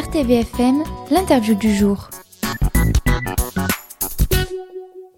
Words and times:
RTVFM, 0.00 0.82
l'interview 1.10 1.54
du 1.54 1.74
jour. 1.74 2.08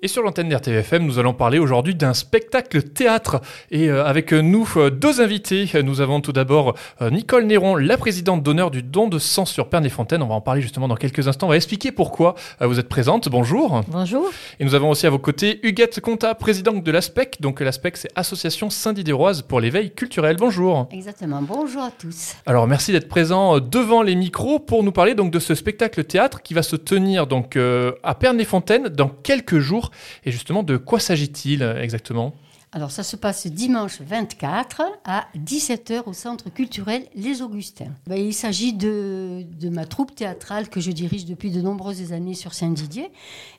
Et 0.04 0.08
sur 0.08 0.24
l'antenne 0.24 0.48
d'RTVFM, 0.48 1.06
nous 1.06 1.20
allons 1.20 1.32
parler 1.32 1.60
aujourd'hui 1.60 1.94
d'un 1.94 2.12
spectacle 2.12 2.82
théâtre. 2.82 3.40
Et 3.70 3.88
euh, 3.88 4.04
avec 4.04 4.32
nous, 4.32 4.68
euh, 4.76 4.90
deux 4.90 5.20
invités. 5.20 5.70
Nous 5.84 6.00
avons 6.00 6.20
tout 6.20 6.32
d'abord 6.32 6.74
euh, 7.00 7.08
Nicole 7.10 7.44
Néron, 7.44 7.76
la 7.76 7.96
présidente 7.96 8.42
d'honneur 8.42 8.72
du 8.72 8.82
don 8.82 9.06
de 9.06 9.20
sang 9.20 9.44
sur 9.44 9.68
Perne 9.68 9.86
et 9.86 9.90
Fontaine. 9.90 10.20
On 10.20 10.26
va 10.26 10.34
en 10.34 10.40
parler 10.40 10.60
justement 10.60 10.88
dans 10.88 10.96
quelques 10.96 11.28
instants. 11.28 11.46
On 11.46 11.50
va 11.50 11.56
expliquer 11.56 11.92
pourquoi 11.92 12.34
vous 12.60 12.80
êtes 12.80 12.88
présente. 12.88 13.28
Bonjour. 13.28 13.82
Bonjour. 13.86 14.28
Et 14.58 14.64
nous 14.64 14.74
avons 14.74 14.90
aussi 14.90 15.06
à 15.06 15.10
vos 15.10 15.20
côtés 15.20 15.60
Huguette 15.62 16.00
Conta, 16.00 16.34
présidente 16.34 16.82
de 16.82 16.90
l'ASPEC. 16.90 17.40
Donc 17.40 17.60
l'ASPEC, 17.60 17.96
c'est 17.96 18.10
Association 18.16 18.70
Saint-Diderroise 18.70 19.42
pour 19.42 19.60
l'éveil 19.60 19.92
culturel. 19.92 20.34
Bonjour. 20.36 20.88
Exactement. 20.90 21.42
Bonjour 21.42 21.82
à 21.82 21.92
tous. 21.92 22.34
Alors 22.44 22.66
merci 22.66 22.90
d'être 22.90 23.08
présent 23.08 23.60
devant 23.60 24.02
les 24.02 24.16
micros 24.16 24.58
pour 24.58 24.82
nous 24.82 24.90
parler 24.90 25.14
donc 25.14 25.30
de 25.30 25.38
ce 25.38 25.54
spectacle 25.54 26.02
théâtre 26.02 26.42
qui 26.42 26.54
va 26.54 26.64
se 26.64 26.74
tenir 26.74 27.28
donc 27.28 27.56
à 28.02 28.14
Perne 28.16 28.40
et 28.40 28.44
Fontaine 28.44 28.88
dans 28.88 29.08
quelques 29.08 29.60
jours. 29.60 29.91
Et 30.24 30.32
justement, 30.32 30.62
de 30.62 30.76
quoi 30.76 31.00
s'agit-il 31.00 31.62
euh, 31.62 31.80
exactement? 31.82 32.34
Alors, 32.74 32.90
ça 32.90 33.02
se 33.02 33.16
passe 33.16 33.46
dimanche 33.46 34.00
24 34.00 34.82
à 35.04 35.26
17h 35.36 36.04
au 36.06 36.14
Centre 36.14 36.48
culturel 36.48 37.04
Les 37.14 37.42
Augustins. 37.42 37.92
Ben, 38.06 38.16
il 38.16 38.32
s'agit 38.32 38.72
de, 38.72 39.44
ma 39.64 39.84
troupe 39.84 40.14
théâtrale 40.14 40.70
que 40.70 40.80
je 40.80 40.90
dirige 40.90 41.26
depuis 41.26 41.50
de 41.50 41.60
nombreuses 41.60 42.14
années 42.14 42.32
sur 42.32 42.54
Saint-Didier. 42.54 43.10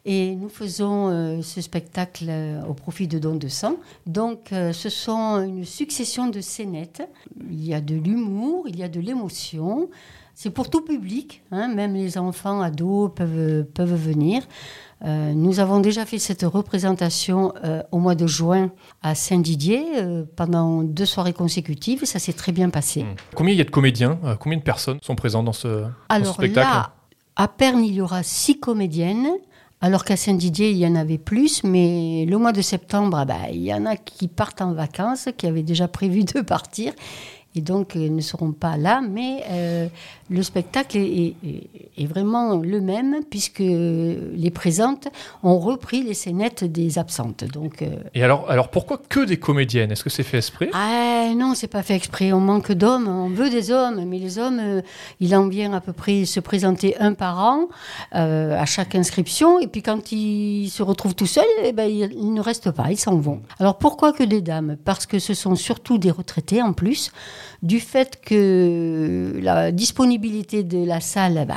Et 0.05 0.33
nous 0.33 0.49
faisons 0.49 1.09
euh, 1.09 1.43
ce 1.43 1.61
spectacle 1.61 2.25
euh, 2.27 2.63
au 2.63 2.73
profit 2.73 3.07
de 3.07 3.19
Don 3.19 3.35
de 3.35 3.47
Sang. 3.49 3.75
Donc, 4.07 4.49
ce 4.49 4.89
sont 4.89 5.43
une 5.43 5.65
succession 5.65 6.27
de 6.27 6.41
scénettes. 6.41 7.03
Il 7.51 7.63
y 7.63 7.75
a 7.75 7.81
de 7.81 7.93
l'humour, 7.93 8.65
il 8.67 8.79
y 8.79 8.83
a 8.83 8.89
de 8.89 8.99
l'émotion. 8.99 9.89
C'est 10.35 10.49
pour 10.49 10.71
tout 10.71 10.81
public, 10.81 11.43
hein, 11.51 11.67
même 11.67 11.93
les 11.93 12.17
enfants, 12.17 12.61
ados 12.61 13.11
peuvent, 13.15 13.63
peuvent 13.65 13.93
venir. 13.93 14.41
Euh, 15.05 15.33
nous 15.33 15.59
avons 15.59 15.79
déjà 15.79 16.05
fait 16.05 16.17
cette 16.17 16.43
représentation 16.43 17.53
euh, 17.63 17.83
au 17.91 17.99
mois 17.99 18.15
de 18.15 18.25
juin 18.25 18.71
à 19.01 19.15
Saint-Didier 19.15 19.83
euh, 19.97 20.23
pendant 20.35 20.81
deux 20.81 21.05
soirées 21.05 21.33
consécutives. 21.33 22.05
Ça 22.05 22.19
s'est 22.19 22.33
très 22.33 22.51
bien 22.51 22.69
passé. 22.69 23.03
Hmm. 23.03 23.15
Combien 23.35 23.53
il 23.53 23.57
y 23.57 23.61
a 23.61 23.65
de 23.65 23.69
comédiens 23.69 24.17
Combien 24.39 24.57
de 24.57 24.63
personnes 24.63 24.99
sont 25.01 25.15
présentes 25.15 25.45
dans 25.45 25.53
ce, 25.53 25.83
Alors 26.07 26.35
spectacle? 26.35 26.67
là, 26.67 26.93
à 27.35 27.47
Perne, 27.47 27.83
il 27.83 27.95
y 27.95 28.01
aura 28.01 28.23
six 28.23 28.59
comédiennes. 28.59 29.27
Alors 29.81 30.05
qu'à 30.05 30.15
Saint-Didier, 30.15 30.71
il 30.71 30.77
y 30.77 30.87
en 30.87 30.95
avait 30.95 31.17
plus, 31.17 31.65
mais 31.65 32.25
le 32.25 32.37
mois 32.37 32.53
de 32.53 32.61
septembre, 32.61 33.17
ah 33.17 33.25
bah, 33.25 33.49
il 33.51 33.63
y 33.63 33.73
en 33.73 33.85
a 33.85 33.97
qui 33.97 34.29
partent 34.29 34.61
en 34.61 34.71
vacances, 34.71 35.27
qui 35.37 35.45
avaient 35.45 35.63
déjà 35.63 35.89
prévu 35.89 36.23
de 36.33 36.39
partir 36.39 36.93
et 37.55 37.61
donc 37.61 37.95
ne 37.95 38.21
seront 38.21 38.51
pas 38.51 38.77
là, 38.77 39.01
mais 39.01 39.43
euh, 39.51 39.87
le 40.29 40.43
spectacle 40.43 40.97
est, 40.97 42.05
vraiment 42.07 42.57
le 42.57 42.81
même 42.81 43.17
puisque 43.29 43.59
les 43.59 44.51
présentes 44.53 45.07
ont 45.43 45.59
repris 45.59 46.03
les 46.03 46.13
scénettes 46.13 46.63
des 46.63 46.97
absentes. 46.97 47.43
Donc, 47.45 47.81
euh, 47.81 47.87
Et 48.13 48.23
alors, 48.23 48.49
alors 48.49 48.69
pourquoi 48.69 48.97
que 48.97 49.23
des 49.25 49.37
comédiennes? 49.37 49.91
Est-ce 49.91 50.03
que 50.03 50.09
c'est 50.09 50.23
fait 50.23 50.37
exprès? 50.37 50.69
Ah, 50.73 51.31
Non, 51.35 51.53
c'est 51.55 51.67
pas 51.67 51.83
fait 51.83 51.95
exprès. 51.95 52.33
On 52.33 52.39
manque 52.39 52.71
d'hommes, 52.71 53.07
on 53.07 53.29
veut 53.29 53.49
des 53.49 53.71
hommes, 53.71 54.03
mais 54.05 54.17
les 54.17 54.39
hommes, 54.39 54.59
euh, 54.59 54.81
il 55.19 55.35
en 55.35 55.47
vient 55.47 55.73
à 55.73 55.81
peu 55.81 55.93
près 55.93 56.25
se 56.25 56.39
présenter 56.39 56.97
un 56.97 57.13
par 57.13 57.39
an 57.39 57.67
à 58.11 58.65
chaque 58.65 58.95
inscription, 58.95 59.59
et 59.59 59.67
puis 59.67 59.81
quand 59.81 60.11
ils 60.11 60.69
se 60.69 60.83
retrouvent 60.83 61.15
tout 61.15 61.25
seuls, 61.25 61.43
eh 61.63 61.71
ben, 61.71 61.85
ils 61.89 62.33
ne 62.33 62.41
restent 62.41 62.71
pas, 62.71 62.91
ils 62.91 62.97
s'en 62.97 63.17
vont. 63.17 63.41
Alors 63.59 63.77
pourquoi 63.77 64.13
que 64.13 64.23
des 64.23 64.41
dames? 64.41 64.77
Parce 64.83 65.05
que 65.05 65.19
ce 65.19 65.33
sont 65.33 65.55
surtout 65.55 65.97
des 65.97 66.11
retraités 66.11 66.61
en 66.61 66.73
plus 66.73 67.11
du 67.61 67.79
fait 67.79 68.19
que 68.21 69.39
la 69.41 69.71
disponibilité 69.71 70.63
de 70.63 70.85
la 70.85 70.99
salle, 70.99 71.45
ben, 71.47 71.55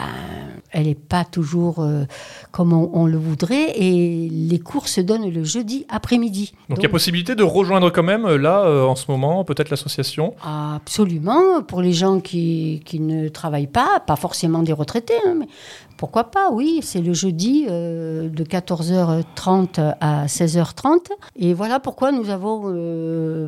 elle 0.77 0.89
n'est 0.89 0.95
pas 0.95 1.25
toujours 1.25 1.79
euh, 1.79 2.05
comme 2.53 2.75
on, 2.75 3.07
le 3.07 3.17
voudrait, 3.17 3.73
et 3.77 4.29
les 4.31 4.59
cours 4.59 4.89
se 4.89 5.01
donnent 5.01 5.31
le 5.31 5.43
jeudi 5.43 5.87
après-midi. 5.89 6.53
Donc, 6.69 6.79
il 6.79 6.83
y 6.83 6.87
a 6.87 6.91
possibilité 6.91 7.35
de 7.35 7.43
rejoindre 7.43 7.89
quand 7.89 8.03
même, 8.03 8.27
euh, 8.27 8.37
là, 8.37 8.61
euh, 8.67 8.85
en 8.85 8.95
ce 8.95 9.11
moment, 9.11 9.43
peut-être 9.45 9.71
l'association? 9.71 10.35
Absolument, 10.45 11.63
pour 11.63 11.81
les 11.81 11.95
gens 11.95 12.21
qui, 12.21 12.83
qui, 12.85 13.01
ne 13.01 13.29
travaillent 13.29 13.67
pas, 13.67 14.01
pas 14.07 14.17
forcément 14.17 14.63
des 14.63 14.75
retraités, 14.75 15.15
hein, 15.27 15.35
mais 15.39 15.49
pourquoi 15.97 16.25
pas, 16.25 16.51
oui, 16.53 16.81
c'est 16.83 17.01
le 17.01 17.15
jeudi 17.15 17.65
de 17.65 18.45
14h30 18.45 19.95
à 19.99 20.27
16h30. 20.27 21.07
Et 21.37 21.55
voilà 21.55 21.81
pourquoi 21.81 22.13
nous 22.13 22.29
avons 22.29 22.71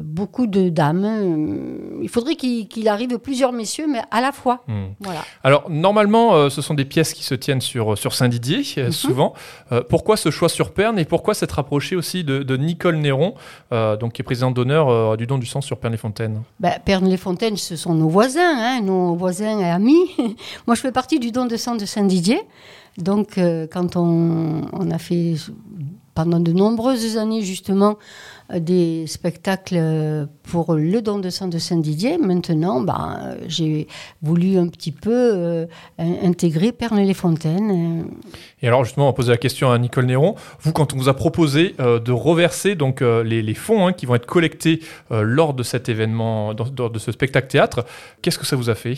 beaucoup 0.03 0.47
de 0.47 0.71
dames. 0.71 2.01
Il 2.01 2.09
faudrait 2.09 2.37
qu'il 2.37 2.89
arrive 2.89 3.19
plusieurs 3.19 3.53
messieurs, 3.53 3.87
mais 3.87 4.01
à 4.11 4.23
la 4.23 4.33
fois. 4.33 4.63
Hmm. 4.67 4.87
Voilà. 5.01 5.21
Alors, 5.45 5.69
normalement, 5.69 6.49
ce 6.49 6.63
sont 6.63 6.73
des 6.73 6.87
pièces 6.87 7.13
qui 7.13 7.18
se 7.23 7.35
tiennent 7.35 7.61
sur, 7.61 7.93
euh, 7.93 7.97
sur 7.97 8.15
Saint-Didier, 8.15 8.63
euh, 8.79 8.87
mhm. 8.87 8.93
souvent. 8.93 9.35
pourquoi 9.89 10.17
ce 10.17 10.31
choix 10.31 10.49
sur 10.49 10.73
Perne 10.73 10.99
et 10.99 11.05
pourquoi 11.05 11.35
s'être 11.35 11.53
rapproché 11.53 11.97
aussi 11.97 12.25
de, 12.25 12.57
Nicole 12.57 12.97
Néron, 12.97 13.35
donc, 13.71 14.13
qui 14.13 14.23
est 14.23 14.25
présidente 14.25 14.55
d'honneur 14.55 15.17
du 15.17 15.27
don 15.27 15.39
du 15.39 15.47
sang 15.47 15.61
sur 15.61 15.79
Perne-les-Fontaines? 15.79 16.43
Ben, 16.61 16.75
Perne-les-Fontaines, 16.85 17.57
ce 17.57 17.77
sont 17.77 17.95
nos 17.95 18.09
voisins, 18.09 18.41
hein, 18.57 18.81
nos 18.83 19.15
voisins 19.15 19.61
et 19.61 19.71
amis. 19.71 20.11
Moi, 20.67 20.75
je 20.75 20.81
fais 20.81 20.93
partie 20.93 21.19
du 21.19 21.31
don 21.31 21.47
de 21.47 21.57
sang 21.57 21.77
de 21.77 21.87
Saint-Didier. 21.87 22.41
Donc, 22.97 23.39
quand 23.71 23.97
on, 23.97 24.63
on 24.73 24.91
a 24.91 24.99
fait 24.99 25.35
pendant 26.19 26.41
de 26.41 26.51
nombreuses 26.51 27.17
années 27.17 27.43
justement 27.43 27.91
euh, 27.91 27.95
des 28.55 29.07
spectacles 29.07 29.77
euh, 29.77 30.27
pour 30.45 30.75
le 30.75 31.03
don 31.03 31.19
de 31.19 31.29
sang 31.29 31.49
de 31.49 31.59
Saint-Didier. 31.59 32.17
Maintenant, 32.19 32.81
ben, 32.81 33.37
j'ai 33.47 33.89
voulu 34.23 34.57
un 34.57 34.69
petit 34.69 34.93
peu 34.93 35.13
euh, 35.13 35.67
intégrer 35.99 36.73
Pernes-les-Fontaines. 36.73 38.07
Et 38.63 38.69
alors 38.69 38.85
justement, 38.85 39.07
on 39.07 39.11
va 39.11 39.15
poser 39.15 39.31
la 39.31 39.37
question 39.37 39.71
à 39.71 39.79
Nicole 39.79 40.07
Néron. 40.07 40.35
Vous, 40.61 40.73
quand 40.73 40.95
on 40.95 40.97
vous 40.97 41.09
a 41.09 41.15
proposé 41.15 41.75
de 41.79 42.13
reverser 42.13 42.75
donc 42.75 43.01
les, 43.01 43.55
fonds 43.55 43.87
hein, 43.87 43.93
qui 43.93 44.07
vont 44.07 44.15
être 44.15 44.27
collectés 44.27 44.81
lors 45.11 45.55
de 45.55 45.63
cet 45.63 45.89
événement, 45.89 46.53
lors 46.77 46.91
de 46.91 46.99
ce 46.99 47.13
spectacle 47.13 47.49
théâtre, 47.49 47.85
qu'est-ce 48.23 48.39
que 48.39 48.47
ça 48.47 48.57
vous 48.57 48.71
a 48.71 48.75
fait? 48.75 48.95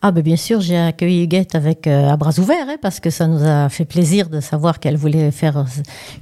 Ah 0.00 0.12
ben 0.12 0.22
bien 0.22 0.36
sûr, 0.36 0.60
j'ai 0.60 0.78
accueilli 0.78 1.24
Huguette 1.24 1.56
avec 1.56 1.88
à 1.88 2.16
bras 2.16 2.38
ouverts 2.38 2.68
hein, 2.68 2.76
parce 2.80 3.00
que 3.00 3.10
ça 3.10 3.26
nous 3.26 3.42
a 3.42 3.68
fait 3.68 3.84
plaisir 3.84 4.28
de 4.28 4.40
savoir 4.40 4.78
qu'elle 4.78 4.96
voulait 4.96 5.32
faire 5.32 5.64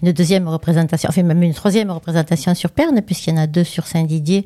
une 0.03 0.13
deuxième 0.13 0.49
représentation, 0.49 1.09
enfin 1.11 1.23
même 1.23 1.43
une 1.43 1.53
troisième 1.53 1.91
représentation 1.91 2.55
sur 2.55 2.66
Perne, 2.71 3.01
puisqu'il 3.03 3.35
y 3.35 3.39
en 3.39 3.43
a 3.43 3.47
deux 3.47 3.65
sur 3.65 3.87
Saint-Didier 3.87 4.45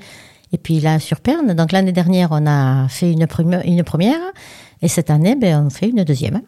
et 0.53 0.59
puis 0.59 0.81
là 0.81 0.99
sur 0.99 1.21
Perne. 1.21 1.55
Donc 1.55 1.73
l'année 1.73 1.93
dernière, 1.93 2.29
on 2.33 2.47
a 2.47 2.89
fait 2.89 3.13
une, 3.13 3.27
une 3.65 3.83
première 3.83 4.21
et 4.83 4.89
cette 4.89 5.11
année, 5.11 5.37
ben, 5.37 5.67
on 5.67 5.71
fait 5.71 5.89
une 5.89 6.05
deuxième. 6.05 6.41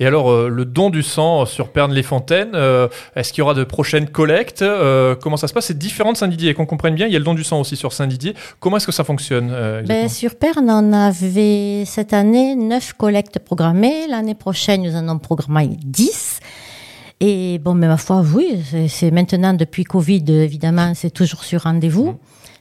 Et 0.00 0.06
alors, 0.06 0.30
euh, 0.30 0.48
le 0.48 0.64
don 0.64 0.90
du 0.90 1.02
sang 1.02 1.44
sur 1.44 1.70
Perne-les-Fontaines, 1.70 2.52
euh, 2.54 2.86
est-ce 3.16 3.32
qu'il 3.32 3.40
y 3.40 3.42
aura 3.42 3.54
de 3.54 3.64
prochaines 3.64 4.08
collectes 4.08 4.62
euh, 4.62 5.16
Comment 5.16 5.36
ça 5.36 5.48
se 5.48 5.52
passe? 5.52 5.66
C'est 5.66 5.78
différent 5.78 6.12
de 6.12 6.16
Saint-Didier. 6.16 6.54
Qu'on 6.54 6.66
comprenne 6.66 6.94
bien, 6.94 7.08
il 7.08 7.12
y 7.12 7.16
a 7.16 7.18
le 7.18 7.24
don 7.24 7.34
du 7.34 7.42
sang 7.42 7.58
aussi 7.58 7.74
sur 7.74 7.92
Saint-Didier. 7.92 8.34
Comment 8.60 8.76
est-ce 8.76 8.86
que 8.86 8.92
ça 8.92 9.02
fonctionne 9.02 9.52
ben, 9.86 10.08
Sur 10.08 10.36
Perne, 10.36 10.70
on 10.70 10.92
avait 10.92 11.84
cette 11.84 12.12
année 12.12 12.54
neuf 12.54 12.92
collectes 12.92 13.40
programmées. 13.40 14.06
L'année 14.08 14.36
prochaine, 14.36 14.82
nous 14.82 14.94
en 14.94 15.08
avons 15.08 15.18
programmé 15.18 15.70
10. 15.84 16.38
Et 17.20 17.58
bon, 17.58 17.74
mais 17.74 17.88
ma 17.88 17.96
foi, 17.96 18.22
oui, 18.34 18.62
c'est 18.88 19.10
maintenant 19.10 19.52
depuis 19.52 19.84
Covid, 19.84 20.24
évidemment, 20.28 20.92
c'est 20.94 21.10
toujours 21.10 21.42
sur 21.44 21.62
rendez-vous. 21.62 22.12
Mmh. 22.12 22.18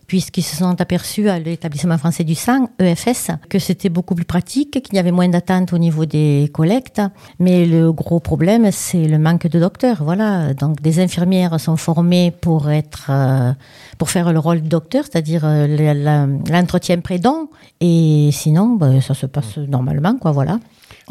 Puisqu'ils 0.07 0.43
se 0.43 0.55
sont 0.55 0.79
aperçus 0.79 1.27
à 1.27 1.37
l'établissement 1.37 1.97
français 1.97 2.23
du 2.23 2.33
sang, 2.33 2.69
EFS, 2.79 3.31
que 3.49 3.59
c'était 3.59 3.89
beaucoup 3.89 4.15
plus 4.15 4.23
pratique, 4.23 4.81
qu'il 4.81 4.95
y 4.95 4.99
avait 4.99 5.11
moins 5.11 5.27
d'attente 5.27 5.73
au 5.73 5.77
niveau 5.77 6.05
des 6.05 6.49
collectes. 6.53 7.01
Mais 7.39 7.65
le 7.65 7.91
gros 7.91 8.21
problème, 8.21 8.71
c'est 8.71 9.05
le 9.05 9.19
manque 9.19 9.47
de 9.47 9.59
docteurs. 9.59 10.05
Voilà. 10.05 10.53
Donc, 10.53 10.81
des 10.81 11.01
infirmières 11.01 11.59
sont 11.59 11.75
formées 11.75 12.31
pour 12.31 12.69
être, 12.69 13.07
euh, 13.09 13.51
pour 13.97 14.09
faire 14.09 14.31
le 14.31 14.39
rôle 14.39 14.61
de 14.61 14.69
docteur, 14.69 15.03
c'est-à-dire 15.03 15.41
euh, 15.43 16.37
l'entretien 16.49 17.01
pré-don. 17.01 17.49
Et 17.81 18.29
sinon, 18.31 18.77
ben, 18.77 19.01
ça 19.01 19.13
se 19.13 19.25
passe 19.25 19.57
normalement, 19.57 20.15
quoi, 20.15 20.31
voilà. 20.31 20.57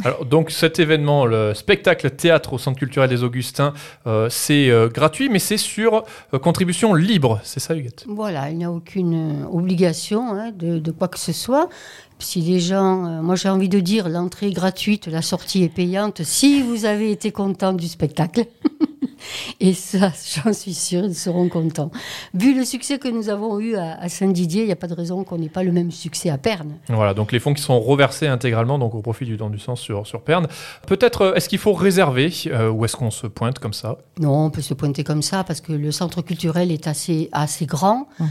Alors, 0.04 0.26
donc 0.26 0.50
cet 0.50 0.78
événement, 0.78 1.24
le 1.24 1.54
spectacle 1.54 2.10
théâtre 2.10 2.52
au 2.52 2.58
Centre 2.58 2.78
culturel 2.78 3.08
des 3.08 3.24
Augustins, 3.24 3.72
euh, 4.06 4.28
c'est 4.28 4.68
euh, 4.68 4.88
gratuit, 4.88 5.30
mais 5.30 5.38
c'est 5.38 5.56
sur 5.56 6.04
euh, 6.34 6.38
contribution 6.38 6.92
libre, 6.92 7.40
c'est 7.44 7.60
ça 7.60 7.74
Huguette? 7.74 8.04
Voilà, 8.06 8.50
il 8.50 8.58
n'y 8.58 8.66
a 8.66 8.70
aucune 8.70 9.46
obligation 9.50 10.34
hein, 10.34 10.52
de, 10.54 10.78
de, 10.78 10.90
quoi 10.90 11.08
que 11.08 11.18
ce 11.18 11.32
soit. 11.32 11.70
Si 12.18 12.42
les 12.42 12.60
gens, 12.60 13.22
moi 13.22 13.36
j'ai 13.36 13.48
envie 13.48 13.70
de 13.70 13.80
dire, 13.80 14.10
l'entrée 14.10 14.48
est 14.48 14.52
gratuite, 14.52 15.06
la 15.06 15.22
sortie 15.22 15.62
est 15.62 15.74
payante, 15.74 16.22
si 16.24 16.60
vous 16.60 16.84
avez 16.84 17.10
été 17.10 17.32
content 17.32 17.72
du 17.72 17.88
spectacle. 17.88 18.44
Et 19.60 19.72
ça, 19.72 20.12
j'en 20.24 20.52
suis 20.52 20.74
sûre, 20.74 21.04
ils 21.04 21.14
seront 21.14 21.48
contents. 21.48 21.90
Vu 22.34 22.56
le 22.56 22.64
succès 22.64 22.98
que 22.98 23.08
nous 23.08 23.28
avons 23.28 23.58
eu 23.60 23.76
à, 23.76 24.08
Saint-Didier, 24.08 24.62
il 24.62 24.66
n'y 24.66 24.72
a 24.72 24.76
pas 24.76 24.86
de 24.86 24.94
raison 24.94 25.24
qu'on 25.24 25.38
n'ait 25.38 25.48
pas 25.48 25.62
le 25.62 25.72
même 25.72 25.90
succès 25.90 26.30
à 26.30 26.38
Perne. 26.38 26.74
Voilà, 26.88 27.14
donc 27.14 27.32
les 27.32 27.38
fonds 27.38 27.54
qui 27.54 27.62
sont 27.62 27.80
reversés 27.80 28.26
intégralement 28.26 28.78
donc 28.78 28.94
au 28.94 29.00
profit 29.00 29.24
du 29.24 29.36
don 29.36 29.50
du 29.50 29.58
sang 29.58 29.76
sur, 29.76 30.06
sur 30.06 30.22
Perne. 30.22 30.46
Peut-être, 30.86 31.22
euh, 31.22 31.34
est-ce 31.34 31.48
qu'il 31.48 31.58
faut 31.58 31.72
réserver 31.72 32.32
euh, 32.46 32.70
ou 32.70 32.84
est-ce 32.84 32.96
qu'on 32.96 33.10
se 33.10 33.26
pointe 33.26 33.58
comme 33.58 33.72
ça? 33.72 33.98
Non, 34.18 34.46
on 34.46 34.50
peut 34.50 34.62
se 34.62 34.74
pointer 34.74 35.04
comme 35.04 35.22
ça 35.22 35.44
parce 35.44 35.60
que 35.60 35.72
le 35.72 35.92
centre 35.92 36.22
culturel 36.22 36.70
est 36.70 36.86
assez, 36.86 37.28
assez 37.32 37.66
grand. 37.66 38.08
Hum. 38.20 38.28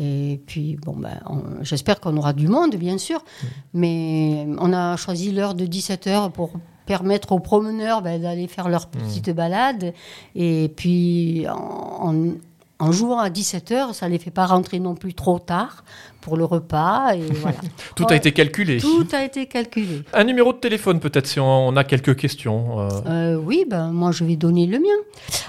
Et 0.00 0.40
puis, 0.46 0.76
bon, 0.76 0.94
ben, 0.96 1.18
j'espère 1.62 1.98
qu'on 1.98 2.16
aura 2.16 2.32
du 2.32 2.46
monde, 2.46 2.76
bien 2.76 2.98
sûr. 2.98 3.24
Mais 3.72 4.46
on 4.58 4.72
a 4.72 4.96
choisi 4.96 5.32
l'heure 5.32 5.54
de 5.54 5.66
17h 5.66 6.30
pour 6.30 6.52
permettre 6.88 7.32
aux 7.32 7.38
promeneurs 7.38 8.00
ben, 8.00 8.20
d'aller 8.20 8.48
faire 8.48 8.70
leur 8.70 8.86
petite 8.86 9.28
balade. 9.28 9.92
Et 10.34 10.72
puis, 10.74 11.44
en, 11.46 12.92
jouant 12.92 13.18
à 13.18 13.28
17h, 13.28 13.92
ça 13.92 14.06
ne 14.06 14.12
les 14.12 14.18
fait 14.18 14.30
pas 14.30 14.46
rentrer 14.46 14.80
non 14.80 14.94
plus 14.94 15.12
trop 15.12 15.38
tard 15.38 15.84
pour 16.22 16.38
le 16.38 16.46
repas. 16.46 17.14
Et 17.14 17.20
voilà. 17.42 17.58
Tout 17.94 18.06
a 18.08 18.16
été 18.16 18.32
calculé. 18.32 18.78
Tout 18.78 19.06
a 19.12 19.22
été 19.22 19.44
calculé. 19.44 20.02
Un 20.14 20.24
numéro 20.24 20.54
de 20.54 20.58
téléphone 20.58 20.98
peut-être 20.98 21.26
si 21.26 21.38
on 21.38 21.76
a 21.76 21.84
quelques 21.84 22.16
questions. 22.16 22.80
euh. 22.80 22.88
Euh, 23.06 23.34
oui, 23.36 23.66
ben, 23.68 23.90
moi 23.92 24.10
je 24.10 24.24
vais 24.24 24.36
donner 24.36 24.66
le 24.66 24.78
mien. 24.78 24.98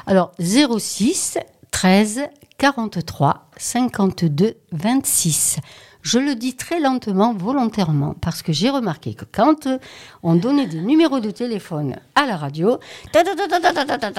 Alors 0.07 0.31
06 0.39 1.38
13 1.71 2.24
43 2.57 3.47
52 3.56 4.56
26. 4.74 5.59
Je 6.01 6.18
le 6.18 6.36
dis 6.36 6.56
très 6.56 6.80
lentement, 6.80 7.34
volontairement, 7.34 8.16
parce 8.22 8.42
que 8.42 8.54
j'ai 8.54 8.69
remarqué 8.69 9.13
que 9.16 9.25
quand 9.30 9.68
euh, 9.68 9.78
on 10.24 10.36
donnait 10.36 10.66
des 10.66 10.80
numéros 10.80 11.19
de 11.19 11.30
téléphone 11.30 11.98
à 12.16 12.25
la 12.25 12.38
radio, 12.38 12.80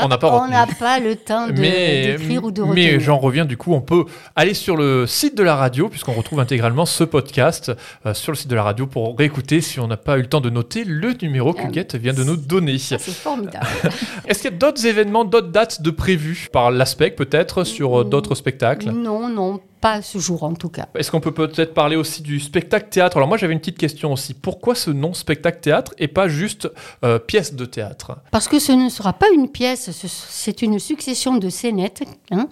On 0.02 0.08
n'a 0.08 0.18
pas 0.18 1.00
le 1.00 1.16
temps 1.16 1.46
de- 1.46 1.52
mais, 1.52 2.16
d'écrire 2.18 2.44
ou 2.44 2.50
de 2.50 2.62
mais 2.62 2.68
retenir. 2.68 3.00
j'en 3.00 3.18
reviens 3.18 3.44
du 3.46 3.56
coup, 3.56 3.72
on 3.72 3.80
peut 3.80 4.04
aller 4.36 4.52
sur 4.54 4.76
le 4.76 5.06
site 5.06 5.34
de 5.36 5.42
la 5.42 5.56
radio 5.56 5.88
puisqu'on 5.88 6.12
retrouve 6.12 6.40
intégralement 6.40 6.84
ce 6.84 7.02
podcast 7.04 7.72
euh, 8.04 8.12
sur 8.14 8.32
le 8.32 8.36
site 8.36 8.48
de 8.48 8.56
la 8.56 8.62
radio 8.62 8.86
pour 8.86 9.16
réécouter 9.16 9.62
si 9.62 9.80
on 9.80 9.86
n'a 9.86 9.96
pas 9.96 10.18
eu 10.18 10.22
le 10.22 10.28
temps 10.28 10.40
de 10.42 10.50
noter 10.50 10.84
le 10.84 11.14
numéro 11.22 11.52
que 11.54 11.62
Ah, 11.64 11.68
Guette 11.70 11.94
vient 11.94 12.12
de 12.12 12.24
nous 12.24 12.36
donner. 12.36 12.76
C'est 12.78 12.98
formidable. 13.00 13.66
Est-ce 14.26 14.42
qu'il 14.42 14.50
y 14.50 14.54
a 14.54 14.56
d'autres 14.56 14.84
événements, 14.84 15.24
d'autres 15.24 15.48
dates 15.50 15.80
de 15.82 15.90
prévues 15.90 16.48
par 16.52 16.70
l'aspect 16.70 17.10
peut-être 17.10 17.64
sur 17.64 18.00
euh, 18.00 18.04
d'autres 18.04 18.34
spectacles? 18.34 18.90
Non, 18.90 19.28
non, 19.28 19.60
pas 19.80 19.92
à 19.94 20.02
ce 20.02 20.18
jour 20.18 20.42
en 20.42 20.54
tout 20.54 20.68
cas. 20.68 20.86
Est-ce 20.94 21.10
qu'on 21.10 21.20
peut 21.20 21.32
peut-être 21.32 21.72
parler 21.74 21.96
aussi 21.96 22.22
du 22.22 22.38
spectacle 22.40 22.88
théâtre? 22.90 23.16
Alors 23.16 23.28
moi 23.28 23.36
j'avais 23.38 23.52
une 23.54 23.60
petite 23.60 23.78
question 23.78 24.12
aussi. 24.12 24.34
Pourquoi 24.34 24.74
ce 24.74 24.90
nom 24.90 25.14
spectacle 25.14 25.60
théâtre 25.60 25.94
et 25.98 26.08
pas 26.08 26.28
juste 26.28 26.68
euh, 27.04 27.18
pièce 27.18 27.54
de 27.54 27.64
théâtre? 27.64 28.18
Parce 28.30 28.46
que 28.48 28.58
ce 28.58 28.72
ne 28.72 28.88
sera 28.88 29.12
pas 29.14 29.26
une 29.34 29.48
pièce, 29.48 29.90
ce- 29.90 30.06
c'est 30.08 30.62
une 30.62 30.78
succession 30.78 31.36
de 31.38 31.48
scénettes. 31.48 32.02
hein. 32.30 32.48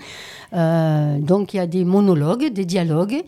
Euh, 0.54 1.18
donc 1.18 1.52
il 1.54 1.58
y 1.58 1.60
a 1.60 1.66
des 1.66 1.84
monologues, 1.84 2.46
des 2.52 2.64
dialogues. 2.64 3.22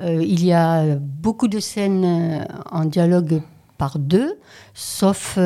Euh, 0.00 0.22
il 0.22 0.44
y 0.44 0.52
a 0.52 0.96
beaucoup 0.98 1.48
de 1.48 1.60
scènes 1.60 2.46
en 2.70 2.84
dialogue 2.84 3.42
par 3.76 3.98
deux, 3.98 4.38
sauf 4.74 5.36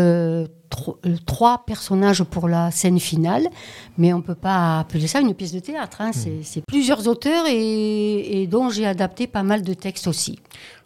tro- 0.75 0.99
euh, 1.07 1.17
trois 1.27 1.65
personnages 1.67 2.23
pour 2.25 2.49
la 2.49 2.71
scène 2.71 2.99
finale. 3.01 3.47
Mais 3.99 4.13
on 4.13 4.19
ne 4.19 4.23
peut 4.23 4.35
pas 4.35 4.81
appeler 4.81 5.07
ça 5.07 5.21
une 5.21 5.35
pièce 5.35 5.53
de 5.53 5.61
théâtre. 5.61 6.01
hein. 6.01 6.11
C'est 6.13 6.43
c'est 6.43 6.63
plusieurs 6.67 7.07
auteurs 7.09 7.47
et, 7.49 8.43
et 8.43 8.47
dont 8.47 8.69
j'ai 8.71 8.87
adapté 8.87 9.27
pas 9.27 9.43
mal 9.43 9.63
de 9.63 9.75
textes 9.75 10.07
aussi. 10.07 10.39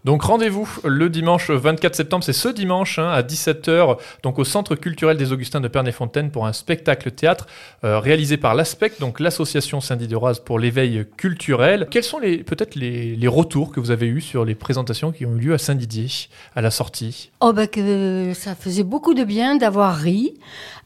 Donc 0.05 0.23
rendez-vous 0.23 0.69
le 0.85 1.11
dimanche 1.11 1.51
24 1.51 1.95
septembre, 1.95 2.23
c'est 2.25 2.33
ce 2.33 2.49
dimanche 2.49 2.99
hein, 2.99 3.09
à 3.11 3.23
17h, 3.23 3.97
donc 4.23 4.39
au 4.39 4.45
Centre 4.45 4.75
culturel 4.77 5.17
des 5.17 5.33
Augustins 5.33 5.61
de 5.61 5.69
Pernay-Fontaine 5.69 6.31
pour 6.31 6.47
un 6.47 6.53
spectacle 6.53 7.11
théâtre 7.11 7.47
euh, 7.85 7.99
réalisé 7.99 8.37
par 8.37 8.55
l'ASPEC, 8.55 9.01
donc 9.01 9.19
l'association 9.21 9.81
Saint-Didier-Oise 9.81 10.39
pour 10.39 10.59
l'éveil 10.61 11.05
culturel. 11.17 11.89
Quels 11.91 12.05
sont 12.05 12.21
les 12.21 12.39
peut-être 12.39 12.77
les, 12.77 13.17
les 13.17 13.29
retours 13.29 13.73
que 13.73 13.81
vous 13.81 13.91
avez 13.91 14.07
eus 14.07 14.21
sur 14.21 14.45
les 14.45 14.55
présentations 14.55 15.11
qui 15.11 15.27
ont 15.27 15.35
eu 15.35 15.41
lieu 15.41 15.55
à 15.55 15.59
Saint-Didier 15.59 16.09
à 16.55 16.61
la 16.63 16.71
sortie? 16.71 17.31
Oh 17.41 17.53
ben 17.53 17.67
que 17.67 18.33
ça 18.35 18.55
faisait 18.55 18.85
beaucoup 18.85 19.15
de 19.15 19.25
bien 19.25 19.57
d'avoir 19.57 19.97
ri. 19.97 20.35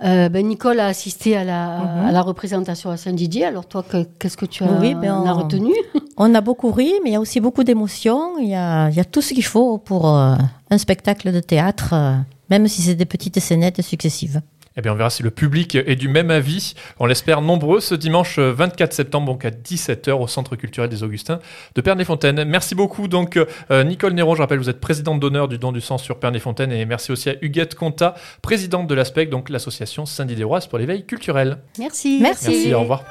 Euh, 0.04 0.30
ben 0.30 0.46
Nicole 0.46 0.80
a 0.80 0.86
assisté 0.86 1.36
à 1.36 1.44
la, 1.44 1.78
Mhm. 1.78 2.06
à 2.08 2.12
la 2.12 2.22
représentation 2.22 2.90
à 2.90 2.96
Saint-Didier. 2.96 3.44
Alors 3.44 3.66
toi, 3.66 3.82
que- 3.88 4.04
qu'est-ce 4.18 4.36
que 4.38 4.46
tu 4.46 4.64
as, 4.64 4.72
Oui, 4.80 4.94
ben 4.94 5.12
en 5.12 5.26
as 5.26 5.34
on- 5.34 5.42
retenu? 5.44 5.72
On 6.18 6.34
a 6.34 6.40
beaucoup 6.42 6.70
ri, 6.72 6.92
mais 7.02 7.10
il 7.10 7.12
y 7.14 7.16
a 7.16 7.20
aussi 7.20 7.40
beaucoup 7.40 7.64
d'émotions. 7.64 8.36
Il 8.38 8.48
y 8.48 8.54
a, 8.54 8.90
il 8.90 8.94
y 8.94 9.00
a 9.00 9.01
tout 9.04 9.22
ce 9.22 9.34
qu'il 9.34 9.44
faut 9.44 9.78
pour 9.78 10.16
euh, 10.16 10.36
un 10.70 10.78
spectacle 10.78 11.32
de 11.32 11.40
théâtre, 11.40 11.90
euh, 11.92 12.16
même 12.50 12.68
si 12.68 12.82
c'est 12.82 12.94
des 12.94 13.06
petites 13.06 13.40
scénettes 13.40 13.82
successives. 13.82 14.42
Eh 14.76 14.80
bien, 14.80 14.92
on 14.92 14.94
verra 14.94 15.10
si 15.10 15.22
le 15.22 15.30
public 15.30 15.74
est 15.74 15.96
du 15.96 16.08
même 16.08 16.30
avis. 16.30 16.72
On 16.98 17.04
l'espère 17.04 17.42
nombreux 17.42 17.80
ce 17.80 17.94
dimanche 17.94 18.38
24 18.38 18.94
septembre, 18.94 19.26
donc 19.26 19.44
à 19.44 19.50
17h 19.50 20.12
au 20.12 20.26
Centre 20.26 20.56
culturel 20.56 20.88
des 20.88 21.02
Augustins 21.02 21.40
de 21.74 21.80
Pernay-Fontaine. 21.82 22.44
Merci 22.44 22.74
beaucoup, 22.74 23.06
donc, 23.06 23.36
euh, 23.70 23.84
Nicole 23.84 24.14
Néron. 24.14 24.34
Je 24.34 24.40
rappelle, 24.40 24.58
vous 24.58 24.70
êtes 24.70 24.80
présidente 24.80 25.20
d'honneur 25.20 25.48
du 25.48 25.58
don 25.58 25.72
du 25.72 25.82
sang 25.82 25.98
sur 25.98 26.18
Pernay-Fontaine. 26.18 26.72
Et 26.72 26.86
merci 26.86 27.12
aussi 27.12 27.28
à 27.28 27.34
Huguette 27.42 27.74
Conta, 27.74 28.14
présidente 28.40 28.86
de 28.86 28.94
l'ASPEC, 28.94 29.28
donc 29.28 29.50
l'association 29.50 30.06
Saint-Didier-Oise 30.06 30.68
pour 30.68 30.78
l'éveil 30.78 31.04
culturel. 31.04 31.58
Merci. 31.78 32.20
Merci. 32.22 32.48
Merci, 32.48 32.74
au 32.74 32.80
revoir. 32.80 33.04